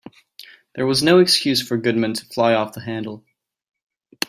There 0.73 0.87
was 0.87 1.03
no 1.03 1.19
excuse 1.19 1.61
for 1.61 1.77
Goodman 1.77 2.15
to 2.15 2.25
fly 2.25 2.55
off 2.55 2.73
the 2.73 2.81
handle. 2.81 3.23